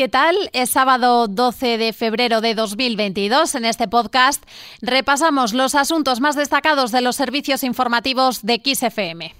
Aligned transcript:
¿qué 0.00 0.08
tal? 0.08 0.34
Es 0.54 0.70
sábado 0.70 1.28
12 1.28 1.76
de 1.76 1.92
febrero 1.92 2.40
de 2.40 2.54
2022. 2.54 3.54
En 3.54 3.66
este 3.66 3.86
podcast 3.86 4.42
repasamos 4.80 5.52
los 5.52 5.74
asuntos 5.74 6.20
más 6.20 6.36
destacados 6.36 6.90
de 6.90 7.02
los 7.02 7.16
servicios 7.16 7.62
informativos 7.64 8.40
de 8.40 8.62
XFM. 8.64 9.34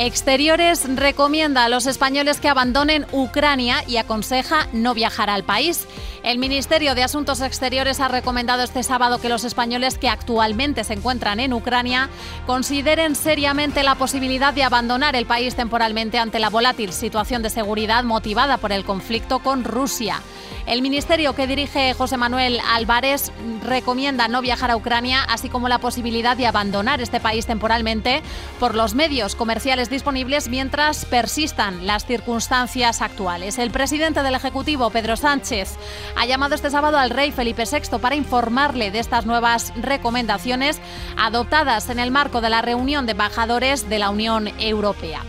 Exteriores 0.00 0.84
recomienda 0.94 1.64
a 1.64 1.68
los 1.68 1.86
españoles 1.86 2.38
que 2.38 2.48
abandonen 2.48 3.04
Ucrania 3.10 3.82
y 3.88 3.96
aconseja 3.96 4.68
no 4.72 4.94
viajar 4.94 5.28
al 5.28 5.42
país. 5.42 5.88
El 6.22 6.38
Ministerio 6.38 6.94
de 6.94 7.02
Asuntos 7.02 7.40
Exteriores 7.40 7.98
ha 7.98 8.06
recomendado 8.06 8.62
este 8.62 8.84
sábado 8.84 9.20
que 9.20 9.28
los 9.28 9.42
españoles 9.42 9.98
que 9.98 10.08
actualmente 10.08 10.84
se 10.84 10.94
encuentran 10.94 11.40
en 11.40 11.52
Ucrania 11.52 12.10
consideren 12.46 13.16
seriamente 13.16 13.82
la 13.82 13.96
posibilidad 13.96 14.54
de 14.54 14.62
abandonar 14.62 15.16
el 15.16 15.26
país 15.26 15.56
temporalmente 15.56 16.18
ante 16.18 16.38
la 16.38 16.48
volátil 16.48 16.92
situación 16.92 17.42
de 17.42 17.50
seguridad 17.50 18.04
motivada 18.04 18.58
por 18.58 18.70
el 18.70 18.84
conflicto 18.84 19.40
con 19.40 19.64
Rusia. 19.64 20.22
El 20.68 20.82
ministerio 20.82 21.34
que 21.34 21.46
dirige 21.46 21.94
José 21.94 22.18
Manuel 22.18 22.60
Álvarez 22.68 23.32
recomienda 23.64 24.28
no 24.28 24.42
viajar 24.42 24.70
a 24.70 24.76
Ucrania, 24.76 25.22
así 25.26 25.48
como 25.48 25.66
la 25.66 25.78
posibilidad 25.78 26.36
de 26.36 26.46
abandonar 26.46 27.00
este 27.00 27.20
país 27.20 27.46
temporalmente 27.46 28.20
por 28.60 28.74
los 28.74 28.94
medios 28.94 29.34
comerciales 29.34 29.87
disponibles 29.90 30.48
mientras 30.48 31.04
persistan 31.04 31.86
las 31.86 32.04
circunstancias 32.06 33.02
actuales. 33.02 33.58
El 33.58 33.70
presidente 33.70 34.22
del 34.22 34.34
Ejecutivo, 34.34 34.90
Pedro 34.90 35.16
Sánchez, 35.16 35.76
ha 36.16 36.26
llamado 36.26 36.54
este 36.54 36.70
sábado 36.70 36.98
al 36.98 37.10
rey 37.10 37.32
Felipe 37.32 37.64
VI 37.64 37.98
para 37.98 38.16
informarle 38.16 38.90
de 38.90 38.98
estas 38.98 39.26
nuevas 39.26 39.72
recomendaciones 39.76 40.80
adoptadas 41.16 41.90
en 41.90 41.98
el 41.98 42.10
marco 42.10 42.40
de 42.40 42.50
la 42.50 42.62
reunión 42.62 43.06
de 43.06 43.12
embajadores 43.12 43.88
de 43.88 43.98
la 43.98 44.10
Unión 44.10 44.48
Europea. 44.58 45.22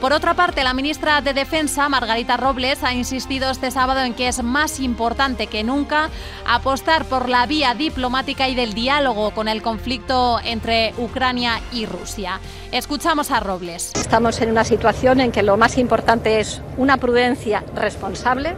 Por 0.00 0.12
otra 0.12 0.34
parte, 0.34 0.62
la 0.62 0.74
ministra 0.74 1.20
de 1.22 1.34
Defensa, 1.34 1.88
Margarita 1.88 2.36
Robles, 2.36 2.84
ha 2.84 2.94
insistido 2.94 3.50
este 3.50 3.72
sábado 3.72 4.00
en 4.02 4.14
que 4.14 4.28
es 4.28 4.44
más 4.44 4.78
importante 4.78 5.48
que 5.48 5.64
nunca 5.64 6.10
apostar 6.46 7.04
por 7.06 7.28
la 7.28 7.46
vía 7.46 7.74
diplomática 7.74 8.48
y 8.48 8.54
del 8.54 8.74
diálogo 8.74 9.32
con 9.32 9.48
el 9.48 9.60
conflicto 9.60 10.38
entre 10.44 10.94
Ucrania 10.98 11.60
y 11.72 11.86
Rusia. 11.86 12.38
Escuchamos 12.70 13.32
a 13.32 13.40
Robles. 13.40 13.90
Estamos 13.96 14.40
en 14.40 14.52
una 14.52 14.62
situación 14.62 15.18
en 15.18 15.32
que 15.32 15.42
lo 15.42 15.56
más 15.56 15.76
importante 15.78 16.38
es 16.38 16.62
una 16.76 16.98
prudencia 16.98 17.64
responsable. 17.74 18.54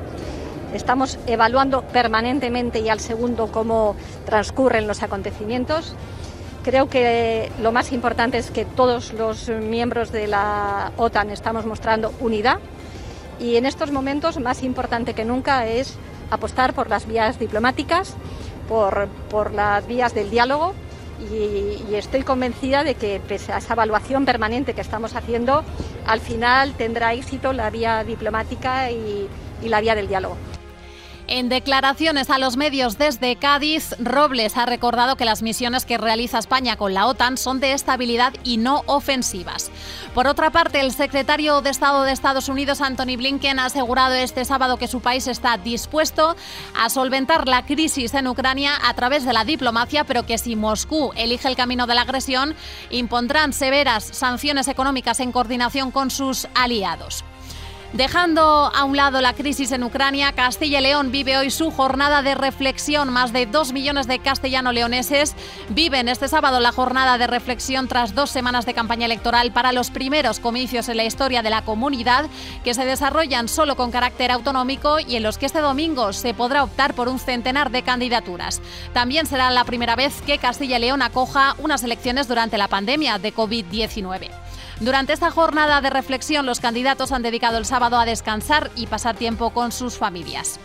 Estamos 0.74 1.18
evaluando 1.26 1.82
permanentemente 1.82 2.80
y 2.80 2.90
al 2.90 3.00
segundo 3.00 3.50
cómo 3.50 3.96
transcurren 4.26 4.86
los 4.86 5.02
acontecimientos 5.02 5.94
Creo 6.62 6.90
que 6.90 7.50
lo 7.62 7.72
más 7.72 7.90
importante 7.90 8.36
es 8.36 8.50
que 8.50 8.66
todos 8.66 9.14
los 9.14 9.48
miembros 9.48 10.12
de 10.12 10.26
la 10.26 10.92
OTAN 10.98 11.30
estamos 11.30 11.64
mostrando 11.64 12.12
unidad 12.20 12.58
y 13.38 13.56
en 13.56 13.64
estos 13.64 13.90
momentos 13.92 14.38
más 14.38 14.62
importante 14.62 15.14
que 15.14 15.24
nunca 15.24 15.66
es 15.66 15.96
apostar 16.30 16.74
por 16.74 16.90
las 16.90 17.06
vías 17.06 17.38
diplomáticas, 17.38 18.14
por, 18.68 19.08
las 19.54 19.86
vías 19.86 20.14
del 20.14 20.30
diálogo 20.30 20.74
y, 21.32 21.94
estoy 21.94 22.22
convencida 22.22 22.84
de 22.84 22.94
que 22.94 23.20
pese 23.26 23.52
a 23.52 23.58
esa 23.58 23.72
evaluación 23.72 24.26
permanente 24.26 24.74
que 24.74 24.82
estamos 24.82 25.16
haciendo, 25.16 25.64
al 26.06 26.20
final 26.20 26.74
tendrá 26.74 27.14
éxito 27.14 27.54
la 27.54 27.70
vía 27.70 28.04
diplomática 28.04 28.90
y 28.90 29.28
la 29.62 29.80
vía 29.80 29.94
del 29.94 30.08
diálogo. 30.08 30.36
En 31.32 31.48
declaraciones 31.48 32.28
a 32.28 32.40
los 32.40 32.56
medios 32.56 32.98
desde 32.98 33.36
Cádiz, 33.36 33.94
Robles 34.00 34.56
ha 34.56 34.66
recordado 34.66 35.14
que 35.14 35.24
las 35.24 35.42
misiones 35.42 35.84
que 35.84 35.96
realiza 35.96 36.40
España 36.40 36.74
con 36.74 36.92
la 36.92 37.06
OTAN 37.06 37.36
son 37.36 37.60
de 37.60 37.72
estabilidad 37.72 38.34
y 38.42 38.56
no 38.56 38.82
ofensivas. 38.86 39.70
Por 40.12 40.26
otra 40.26 40.50
parte, 40.50 40.80
el 40.80 40.90
secretario 40.90 41.60
de 41.60 41.70
Estado 41.70 42.02
de 42.02 42.10
Estados 42.10 42.48
Unidos, 42.48 42.80
Anthony 42.80 43.16
Blinken, 43.16 43.60
ha 43.60 43.66
asegurado 43.66 44.14
este 44.14 44.44
sábado 44.44 44.76
que 44.76 44.88
su 44.88 45.02
país 45.02 45.28
está 45.28 45.56
dispuesto 45.56 46.34
a 46.76 46.90
solventar 46.90 47.46
la 47.46 47.64
crisis 47.64 48.12
en 48.14 48.26
Ucrania 48.26 48.72
a 48.82 48.92
través 48.94 49.24
de 49.24 49.32
la 49.32 49.44
diplomacia, 49.44 50.02
pero 50.02 50.26
que 50.26 50.36
si 50.36 50.56
Moscú 50.56 51.12
elige 51.14 51.46
el 51.46 51.54
camino 51.54 51.86
de 51.86 51.94
la 51.94 52.02
agresión, 52.02 52.56
impondrán 52.90 53.52
severas 53.52 54.02
sanciones 54.02 54.66
económicas 54.66 55.20
en 55.20 55.30
coordinación 55.30 55.92
con 55.92 56.10
sus 56.10 56.48
aliados. 56.56 57.24
Dejando 57.92 58.70
a 58.72 58.84
un 58.84 58.96
lado 58.96 59.20
la 59.20 59.32
crisis 59.32 59.72
en 59.72 59.82
Ucrania, 59.82 60.30
Castilla 60.30 60.78
y 60.78 60.82
León 60.82 61.10
vive 61.10 61.36
hoy 61.36 61.50
su 61.50 61.72
jornada 61.72 62.22
de 62.22 62.36
reflexión. 62.36 63.12
Más 63.12 63.32
de 63.32 63.46
dos 63.46 63.72
millones 63.72 64.06
de 64.06 64.20
castellano-leoneses 64.20 65.34
viven 65.70 66.08
este 66.08 66.28
sábado 66.28 66.60
la 66.60 66.70
jornada 66.70 67.18
de 67.18 67.26
reflexión 67.26 67.88
tras 67.88 68.14
dos 68.14 68.30
semanas 68.30 68.64
de 68.64 68.74
campaña 68.74 69.06
electoral 69.06 69.52
para 69.52 69.72
los 69.72 69.90
primeros 69.90 70.38
comicios 70.38 70.88
en 70.88 70.98
la 70.98 71.04
historia 71.04 71.42
de 71.42 71.50
la 71.50 71.64
comunidad 71.64 72.26
que 72.62 72.74
se 72.74 72.84
desarrollan 72.84 73.48
solo 73.48 73.74
con 73.74 73.90
carácter 73.90 74.30
autonómico 74.30 75.00
y 75.00 75.16
en 75.16 75.24
los 75.24 75.36
que 75.36 75.46
este 75.46 75.60
domingo 75.60 76.12
se 76.12 76.32
podrá 76.32 76.62
optar 76.62 76.94
por 76.94 77.08
un 77.08 77.18
centenar 77.18 77.72
de 77.72 77.82
candidaturas. 77.82 78.62
También 78.92 79.26
será 79.26 79.50
la 79.50 79.64
primera 79.64 79.96
vez 79.96 80.22
que 80.22 80.38
Castilla 80.38 80.78
y 80.78 80.80
León 80.80 81.02
acoja 81.02 81.56
unas 81.58 81.82
elecciones 81.82 82.28
durante 82.28 82.56
la 82.56 82.68
pandemia 82.68 83.18
de 83.18 83.34
COVID-19. 83.34 84.30
Durante 84.80 85.12
esta 85.12 85.30
jornada 85.30 85.82
de 85.82 85.90
reflexión, 85.90 86.46
los 86.46 86.58
candidatos 86.58 87.12
han 87.12 87.20
dedicado 87.20 87.58
el 87.58 87.66
sábado 87.66 87.98
a 87.98 88.06
descansar 88.06 88.70
y 88.76 88.86
pasar 88.86 89.14
tiempo 89.14 89.50
con 89.50 89.72
sus 89.72 89.98
familias. 89.98 90.58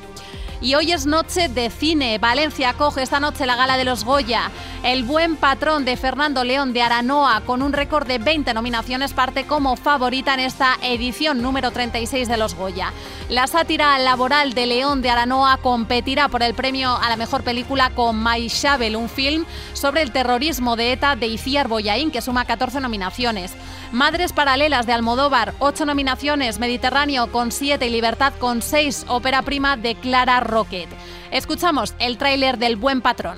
Y 0.62 0.74
hoy 0.76 0.94
es 0.94 1.06
noche 1.06 1.50
de 1.50 1.70
cine. 1.70 2.18
Valencia 2.18 2.70
acoge 2.70 3.04
esta 3.04 3.20
noche 3.20 3.46
la 3.46 3.58
gala 3.58 3.76
de 3.76 3.84
los 3.84 4.06
Goya. 4.06 4.50
El 4.84 5.04
buen 5.04 5.36
patrón 5.36 5.84
de 5.84 5.98
Fernando 5.98 6.44
León 6.46 6.72
de 6.72 6.82
Aranoa, 6.82 7.42
con 7.42 7.62
un 7.62 7.74
récord 7.74 8.08
de 8.08 8.20
20 8.20 8.54
nominaciones, 8.54 9.14
parte 9.14 9.46
como 9.46 9.76
favorita 9.76 10.34
en 10.34 10.40
esta 10.40 10.78
edición 10.82 11.42
número 11.42 11.72
36 11.72 12.28
de 12.30 12.38
los 12.38 12.56
Goya. 12.56 12.94
La 13.30 13.48
sátira 13.48 14.00
laboral 14.00 14.54
de 14.54 14.66
León 14.66 15.02
de 15.02 15.10
Aranoa 15.10 15.58
competirá 15.58 16.30
por 16.30 16.42
el 16.42 16.56
premio 16.56 16.96
a 16.96 17.10
la 17.10 17.18
mejor 17.18 17.44
película 17.44 17.90
con 17.90 18.24
My 18.24 18.48
Shovel, 18.48 18.96
un 18.96 19.10
film 19.10 19.46
sobre 19.74 20.04
el 20.04 20.12
terrorismo 20.12 20.78
de 20.78 20.94
ETA 20.94 21.16
de 21.16 21.28
Iciar 21.28 21.68
Boyaín, 21.68 22.12
que 22.12 22.22
suma 22.22 22.46
14 22.46 22.80
nominaciones. 22.80 23.54
Madres 23.92 24.34
Paralelas 24.34 24.86
de 24.86 24.94
Almodóvar, 24.94 25.54
8 25.60 25.86
nominaciones. 25.86 26.60
Mediterráneo 26.60 27.32
con 27.32 27.52
7 27.52 27.86
y 27.86 27.90
Libertad 27.90 28.34
con 28.40 28.62
6. 28.62 29.06
Ópera 29.08 29.42
prima 29.42 29.78
de 29.78 29.96
Clara 29.96 30.40
Rocket. 30.40 30.90
Escuchamos 31.32 31.96
el 32.00 32.18
tráiler 32.18 32.58
del 32.58 32.76
Buen 32.76 33.02
Patrón. 33.02 33.38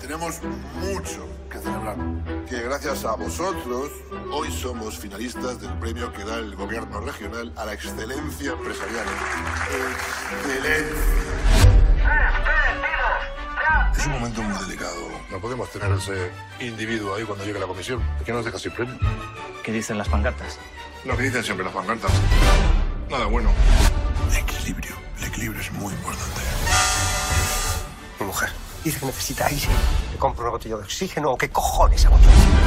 Tenemos 0.00 0.40
mucho 0.42 1.28
que 1.50 1.58
celebrar. 1.58 1.96
Que 2.48 2.62
gracias 2.62 3.04
a 3.04 3.14
vosotros 3.14 3.90
hoy 4.32 4.50
somos 4.50 4.98
finalistas 4.98 5.60
del 5.60 5.72
premio 5.78 6.12
que 6.12 6.24
da 6.24 6.36
el 6.38 6.56
gobierno 6.56 7.00
regional 7.00 7.52
a 7.56 7.64
la 7.64 7.74
excelencia 7.74 8.52
empresarial. 8.52 9.06
Es 13.96 14.06
un 14.06 14.12
momento 14.12 14.42
muy 14.42 14.64
delicado. 14.64 14.96
No 15.30 15.40
podemos 15.40 15.70
tener 15.70 15.90
ese 15.92 16.30
individuo 16.60 17.14
ahí 17.14 17.24
cuando 17.24 17.44
llegue 17.44 17.58
la 17.58 17.66
comisión. 17.66 18.00
¿Por 18.16 18.24
qué 18.24 18.32
nos 18.32 18.44
deja 18.44 18.58
sin 18.58 18.72
premio? 18.72 18.96
¿Qué 19.62 19.72
dicen 19.72 19.98
las 19.98 20.08
pancartas? 20.08 20.58
Lo 21.04 21.16
que 21.16 21.24
dicen 21.24 21.42
siempre 21.42 21.64
las 21.64 21.74
pancartas. 21.74 22.10
Nada 23.10 23.26
bueno. 23.26 23.50
Equilibrio. 24.36 24.94
El 25.18 25.24
equilibrio 25.24 25.60
es 25.60 25.72
muy 25.72 25.92
importante. 25.92 26.40
Mi 28.18 28.26
mujer 28.26 28.50
dice 28.84 29.00
que 29.00 29.06
necesita 29.06 29.46
aire. 29.46 29.68
Le 30.12 30.18
compro 30.18 30.44
una 30.44 30.52
botella 30.52 30.76
de 30.76 30.82
oxígeno 30.82 31.32
o 31.32 31.38
qué 31.38 31.50
cojones 31.50 32.04
hago 32.06 32.18
yo. 32.18 32.59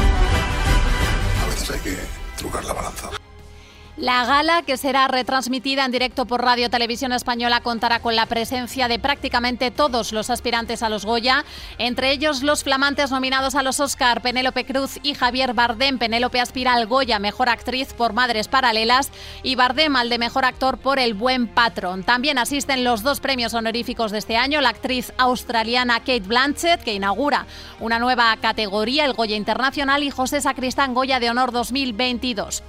La 4.04 4.26
gala, 4.26 4.64
que 4.64 4.76
será 4.76 5.08
retransmitida 5.08 5.86
en 5.86 5.92
directo 5.94 6.26
por 6.26 6.44
Radio 6.44 6.70
Televisión 6.70 7.14
Española, 7.14 7.62
contará 7.62 8.02
con 8.02 8.18
la 8.18 8.26
presencia 8.26 8.90
de 8.90 9.00
prácticamente 9.00 9.72
todos 9.72 10.12
los 10.12 10.30
aspirantes 10.30 10.84
a 10.84 10.90
los 10.90 11.06
Goya, 11.06 11.46
entre 11.78 12.12
ellos 12.12 12.44
los 12.44 12.66
flamantes 12.66 13.12
nominados 13.12 13.56
a 13.56 13.64
los 13.64 13.80
Oscar, 13.80 14.22
Penélope 14.22 14.66
Cruz 14.66 15.00
y 15.04 15.14
Javier 15.14 15.54
Bardem. 15.54 16.00
Penélope 16.00 16.42
aspira 16.42 16.74
al 16.74 16.86
Goya 16.86 17.18
Mejor 17.18 17.48
Actriz 17.48 17.94
por 17.94 18.12
Madres 18.12 18.50
Paralelas 18.50 19.10
y 19.42 19.56
Bardem 19.56 19.96
al 19.96 20.10
de 20.10 20.18
Mejor 20.18 20.44
Actor 20.44 20.80
por 20.80 21.00
El 21.00 21.14
Buen 21.14 21.48
Patrón. 21.48 22.04
También 22.04 22.38
asisten 22.38 22.84
los 22.84 23.04
dos 23.04 23.22
premios 23.22 23.54
honoríficos 23.54 24.12
de 24.12 24.18
este 24.18 24.36
año, 24.36 24.60
la 24.60 24.68
actriz 24.68 25.14
australiana 25.18 26.00
Kate 26.00 26.20
Blanchett, 26.20 26.84
que 26.84 26.94
inaugura 26.94 27.46
una 27.80 28.00
nueva 28.00 28.36
categoría, 28.36 29.06
el 29.06 29.14
Goya 29.14 29.38
Internacional, 29.38 30.04
y 30.04 30.12
José 30.12 30.42
Sacristán 30.42 30.94
Goya 30.94 31.22
de 31.22 31.30
Honor 31.30 31.54
2022. 31.54 32.64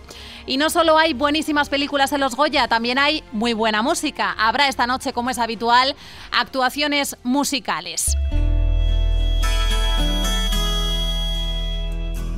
Y 0.46 0.58
no 0.58 0.68
solo 0.68 0.98
hay 0.98 1.14
buenísimas 1.24 1.70
películas 1.70 2.12
en 2.12 2.20
los 2.20 2.36
Goya, 2.36 2.68
también 2.68 2.98
hay 2.98 3.24
muy 3.32 3.54
buena 3.54 3.80
música. 3.80 4.34
Habrá 4.36 4.68
esta 4.68 4.86
noche, 4.86 5.14
como 5.14 5.30
es 5.30 5.38
habitual, 5.38 5.96
actuaciones 6.30 7.16
musicales. 7.22 8.14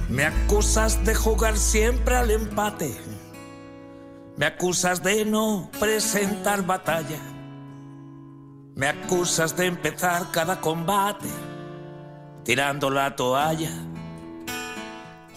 Me 0.08 0.22
acusas 0.22 1.04
de 1.04 1.16
jugar 1.16 1.56
siempre 1.56 2.14
al 2.14 2.30
empate. 2.30 2.96
Me 4.36 4.46
acusas 4.46 5.02
de 5.02 5.24
no 5.24 5.68
presentar 5.80 6.64
batalla. 6.64 7.18
Me 8.76 8.86
acusas 8.86 9.56
de 9.56 9.66
empezar 9.66 10.30
cada 10.30 10.60
combate 10.60 11.26
tirando 12.44 12.88
la 12.90 13.16
toalla. 13.16 13.72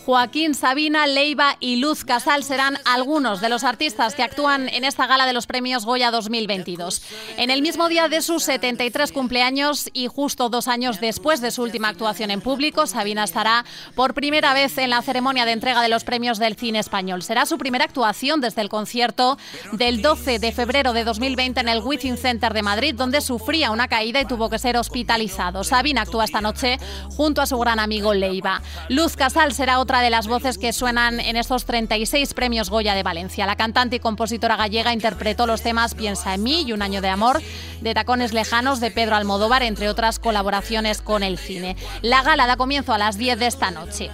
Joaquín 0.09 0.56
Sabina, 0.56 1.06
Leiva 1.06 1.56
y 1.59 1.75
Luz 1.75 2.03
Casal 2.03 2.44
serán 2.44 2.79
algunos 2.83 3.41
de 3.41 3.50
los 3.50 3.63
artistas 3.63 4.15
que 4.15 4.23
actúan 4.23 4.67
en 4.67 4.83
esta 4.83 5.06
gala 5.06 5.27
de 5.27 5.33
los 5.33 5.45
premios 5.45 5.85
Goya 5.85 6.09
2022. 6.09 7.03
En 7.38 7.51
el 7.51 7.61
mismo 7.61 7.88
día 7.89 8.07
de 8.07 8.23
sus 8.23 8.41
73 8.41 9.11
cumpleaños 9.11 9.88
y 9.94 10.07
justo 10.07 10.50
dos 10.50 10.67
años 10.67 11.00
después 11.00 11.41
de 11.41 11.51
su 11.51 11.61
última 11.61 11.89
actuación 11.89 12.31
en 12.31 12.41
público, 12.41 12.88
Sabina 12.88 13.23
estará 13.23 13.65
por 13.94 14.15
primera 14.15 14.56
vez 14.56 14.79
en 14.79 14.89
la 14.89 15.03
ceremonia 15.03 15.45
de 15.45 15.51
entrega 15.51 15.83
de 15.83 15.89
los 15.89 16.03
premios 16.03 16.39
del 16.39 16.56
cine 16.56 16.79
español. 16.79 17.21
Será 17.21 17.45
su 17.45 17.59
primera 17.59 17.85
actuación 17.85 18.41
desde 18.41 18.61
el 18.63 18.69
concierto 18.69 19.38
del 19.73 20.01
12 20.01 20.39
de 20.39 20.51
febrero 20.51 20.91
de 20.94 21.03
2020 21.03 21.59
en 21.59 21.69
el 21.69 21.83
Within 21.83 22.17
Center 22.17 22.56
de 22.56 22.63
Madrid, 22.63 22.95
donde 22.95 23.21
sufría 23.21 23.69
una 23.69 23.88
caída 23.88 24.19
y 24.19 24.25
tuvo 24.25 24.50
que 24.50 24.57
ser 24.57 24.75
hospitalizado. 24.75 25.63
Sabina 25.63 26.01
actúa 26.01 26.25
esta 26.25 26.41
noche 26.41 26.79
junto 27.15 27.44
a 27.44 27.45
su 27.45 27.59
gran 27.59 27.77
amigo 27.77 28.15
Leiva. 28.15 28.63
Luz 28.89 29.15
Casal 29.15 29.53
será 29.53 29.77
otra 29.77 29.99
de 30.01 30.10
las 30.10 30.28
voces 30.28 30.57
que 30.57 30.74
suenan 30.74 31.19
en 31.19 31.36
estos 31.36 31.66
36 31.66 32.34
premios 32.34 32.69
Goya 32.69 32.94
de 32.94 33.04
Valencia. 33.04 33.46
La 33.46 33.56
cantante 33.56 33.98
y 33.98 34.00
compositora 34.00 34.56
gallega 34.56 34.94
interpretó 34.94 35.46
los 35.46 35.62
temas 35.62 35.96
Piensa 35.96 36.34
en 36.34 36.44
mí 36.44 36.63
y 36.66 36.74
Un 36.74 36.81
año 36.81 37.01
de 37.01 37.10
amor, 37.10 37.42
de 37.81 37.94
Tacones 37.94 38.34
lejanos 38.34 38.80
de 38.80 38.92
Pedro 38.92 39.16
Almodóvar, 39.16 39.63
entre 39.63 39.90
otras 39.90 40.19
colaboraciones 40.19 41.01
con 41.01 41.24
el 41.24 41.38
cine. 41.38 41.75
La 42.01 42.24
gala 42.24 42.48
da 42.48 42.57
comienzo 42.57 42.94
a 42.94 42.98
las 42.98 43.18
10 43.18 43.40
de 43.40 43.48
esta 43.48 43.72
noche. 43.72 44.10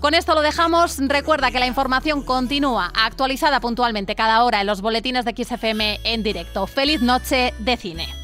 Con 0.00 0.14
esto 0.14 0.34
lo 0.34 0.42
dejamos. 0.42 0.98
Recuerda 0.98 1.50
que 1.50 1.60
la 1.60 1.66
información 1.66 2.22
continúa 2.22 2.92
actualizada 2.94 3.60
puntualmente 3.60 4.14
cada 4.14 4.44
hora 4.44 4.60
en 4.60 4.66
los 4.66 4.82
boletines 4.82 5.24
de 5.24 5.32
XFM 5.32 6.00
en 6.04 6.22
directo. 6.22 6.66
Feliz 6.66 7.00
noche 7.00 7.54
de 7.58 7.76
cine. 7.76 8.23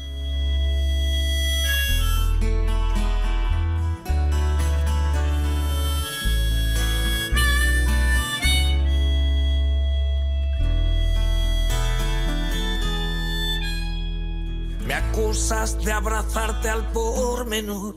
Me 15.21 15.27
acusas 15.27 15.77
de 15.85 15.91
abrazarte 15.91 16.67
al 16.67 16.91
pormenor, 16.91 17.95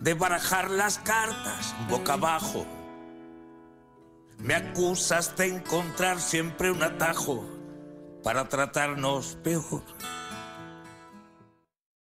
de 0.00 0.14
barajar 0.14 0.70
las 0.70 0.96
cartas 0.96 1.74
boca 1.86 2.14
abajo. 2.14 2.64
Me 4.38 4.54
acusas 4.54 5.36
de 5.36 5.48
encontrar 5.48 6.18
siempre 6.18 6.70
un 6.70 6.82
atajo 6.82 7.44
para 8.24 8.48
tratarnos 8.48 9.36
peor. 9.44 9.82